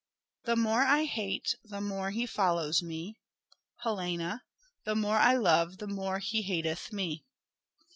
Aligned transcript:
The 0.45 0.55
more 0.55 0.81
I 0.81 1.03
hate 1.03 1.53
the 1.63 1.79
more 1.79 2.09
he 2.09 2.25
follows 2.25 2.81
me. 2.81 3.19
Helena. 3.83 4.41
The 4.83 4.95
more 4.95 5.17
I 5.17 5.35
love 5.35 5.77
the 5.77 5.85
more 5.85 6.17
he 6.17 6.41
hateth 6.41 6.91
me. 6.91 7.23